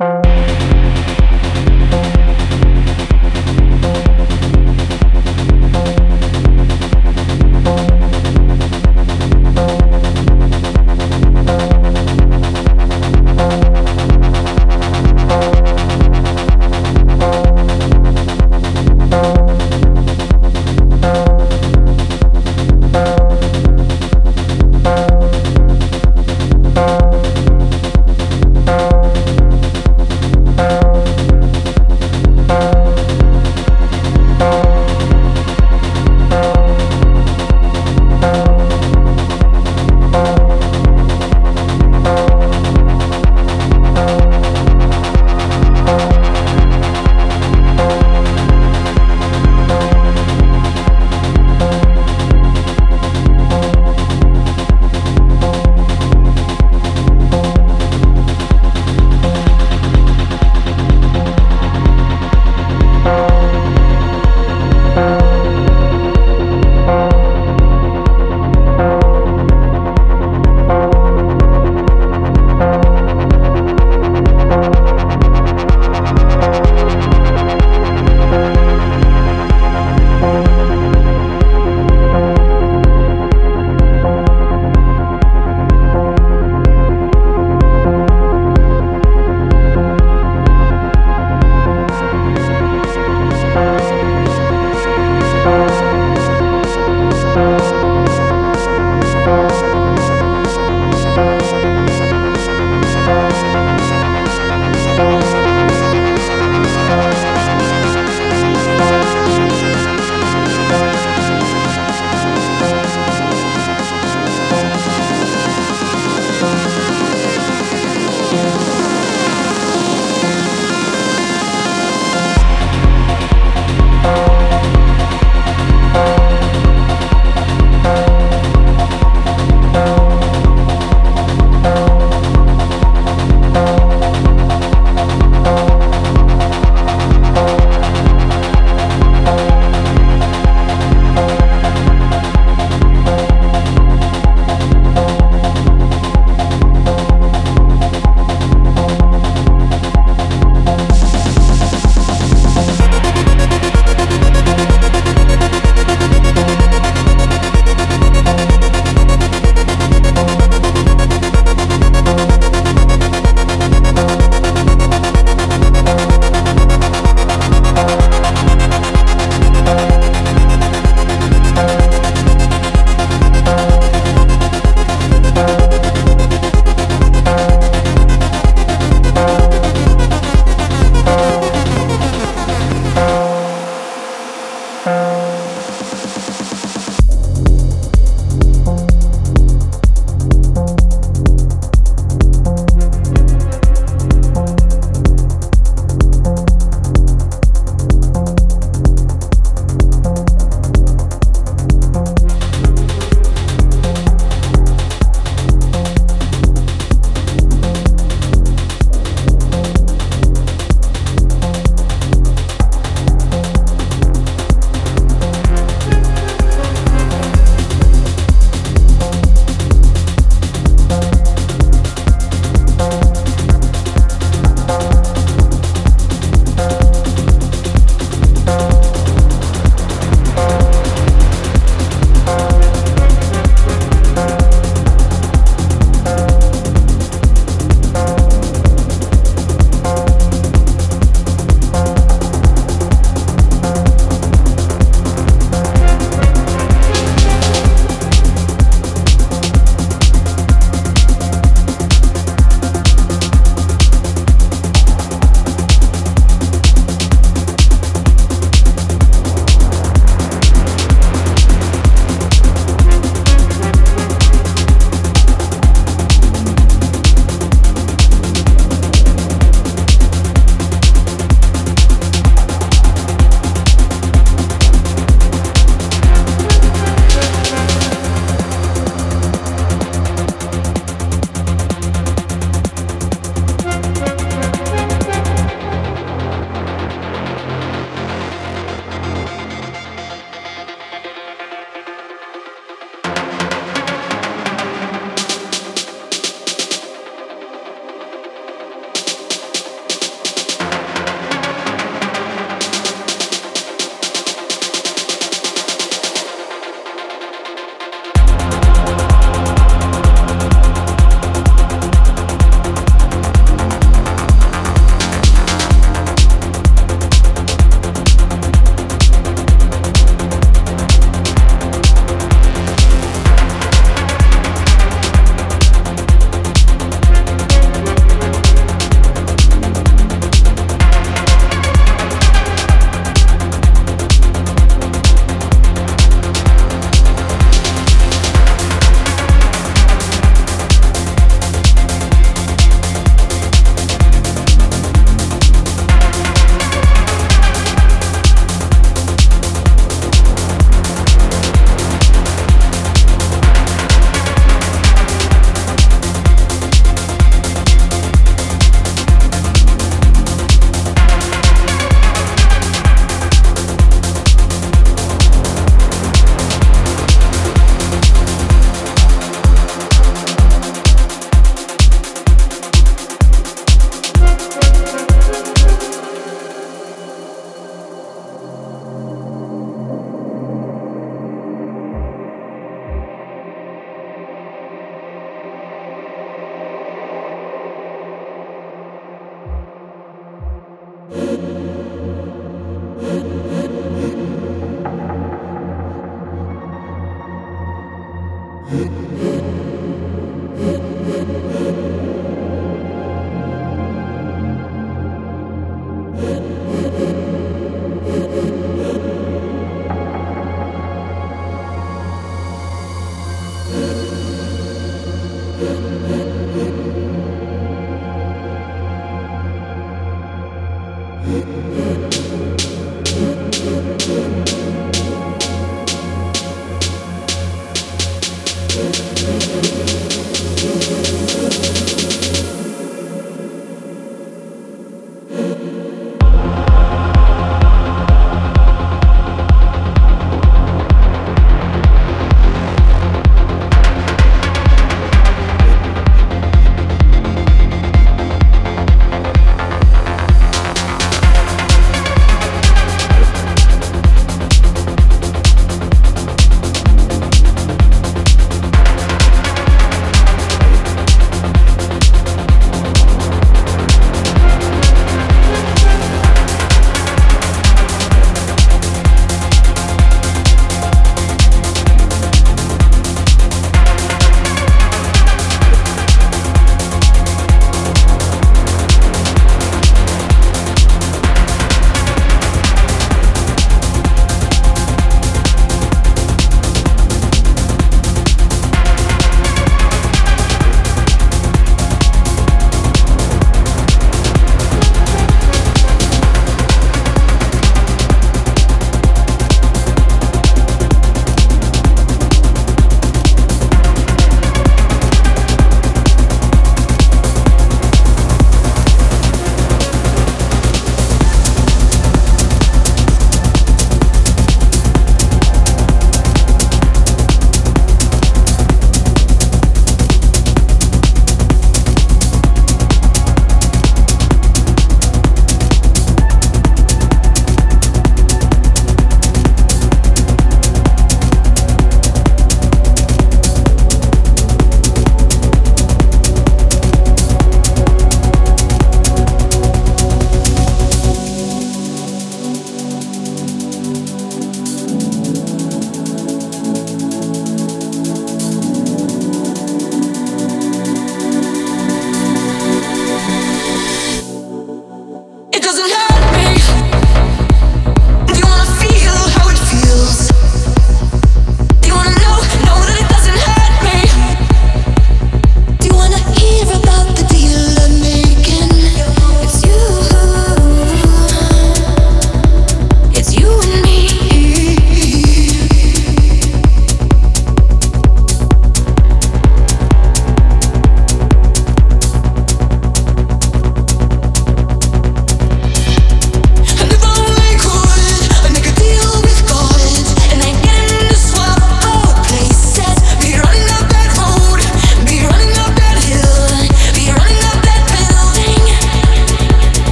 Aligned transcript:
Bye. 0.00 0.39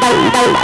Bye. 0.00 0.54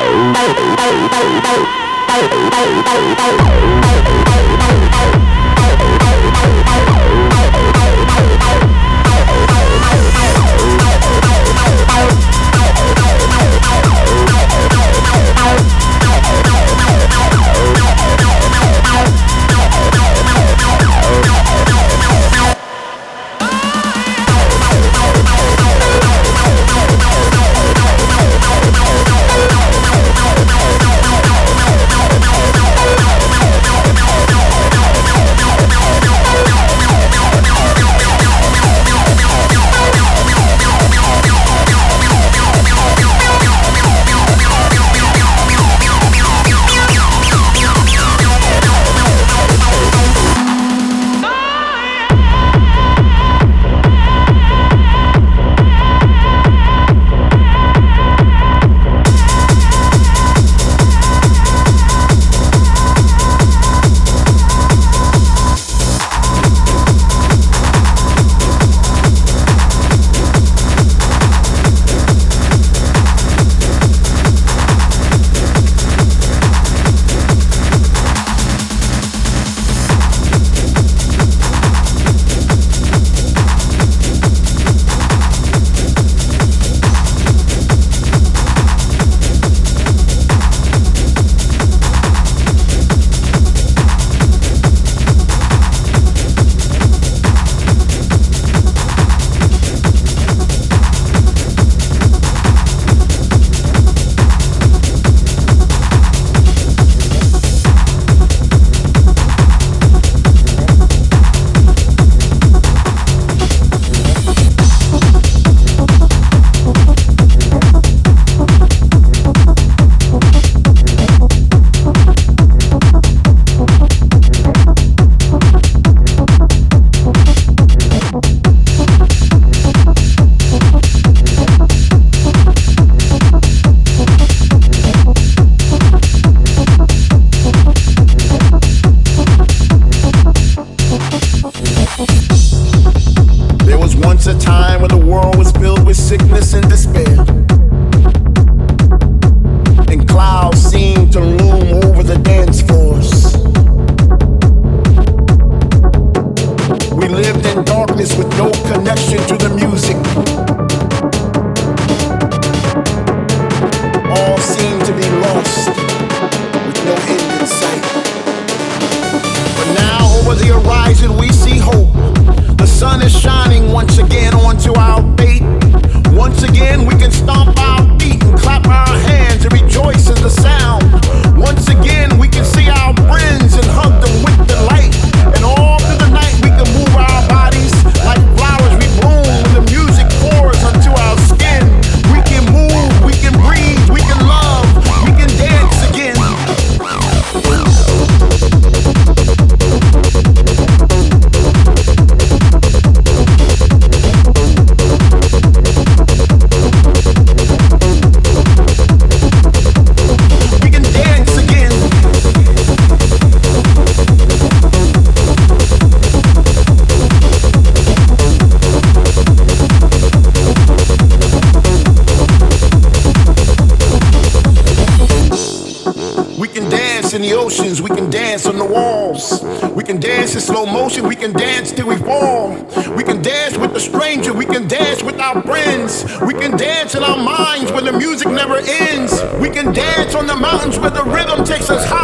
We 234.41 234.47
can 234.47 234.67
dance 234.67 235.03
with 235.03 235.21
our 235.21 235.43
friends. 235.43 236.07
We 236.23 236.33
can 236.33 236.57
dance 236.57 236.95
in 236.95 237.03
our 237.03 237.23
minds 237.23 237.71
where 237.73 237.83
the 237.83 237.93
music 237.93 238.29
never 238.29 238.57
ends. 238.57 239.23
We 239.39 239.51
can 239.51 239.71
dance 239.75 240.15
on 240.15 240.27
the 240.27 240.35
mountains 240.35 240.79
where 240.79 240.89
the 240.89 241.05
rhythm 241.05 241.45
takes 241.45 241.69
us 241.69 241.85
high. 241.87 242.00